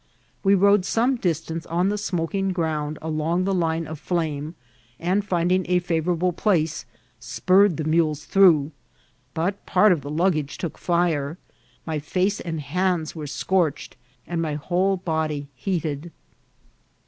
[0.43, 4.55] We rode some distance on the smoking ground along the line of flame,
[4.99, 6.85] and finding a favourable place,
[7.21, 8.71] qnurred the mules through;
[9.35, 11.37] but part of the luggage iock fire,
[11.85, 13.95] my face and hands were scorched,
[14.25, 16.11] and my whole body heated.